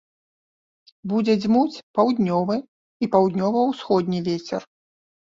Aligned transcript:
Будзе 1.09 1.33
дзьмуць 1.41 1.81
паўднёвы 1.99 2.57
і 3.03 3.09
паўднёва-ўсходні 3.15 4.23
вецер. 4.29 4.61